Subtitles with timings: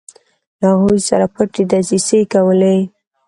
[0.59, 2.77] له هغوی سره پټې دسیسې کولې.